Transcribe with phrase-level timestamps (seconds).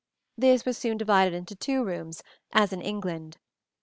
[0.35, 3.37] This was soon divided into two rooms, as in England.